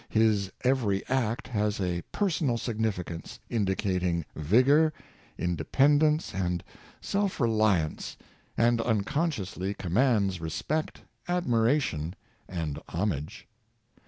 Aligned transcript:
His 0.09 0.51
every 0.63 1.07
act 1.09 1.47
has 1.49 1.79
a 1.79 2.01
per 2.11 2.25
sonal 2.27 2.57
signiticance, 2.57 3.37
indicating 3.51 4.25
vigor, 4.35 4.93
independence, 5.37 6.33
and 6.33 6.63
self 6.99 7.39
reliance, 7.39 8.17
and 8.57 8.81
unconsciously 8.81 9.75
commands 9.75 10.41
respect, 10.41 11.03
ad 11.27 11.45
miration, 11.45 12.13
and 12.49 12.79
homage. 12.89 13.47